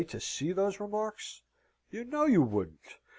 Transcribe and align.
to 0.07 0.19
see 0.19 0.51
those 0.51 0.79
remarks? 0.79 1.43
You 1.91 2.03
know 2.05 2.25
you 2.25 2.41
wouldn't. 2.41 2.95